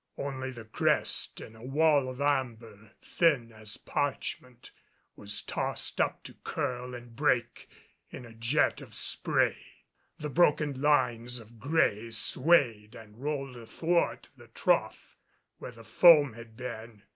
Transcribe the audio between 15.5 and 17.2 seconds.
where the foam had been.